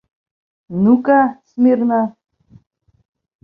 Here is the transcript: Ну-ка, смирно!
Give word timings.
Ну-ка, 0.85 1.19
смирно! 1.49 2.01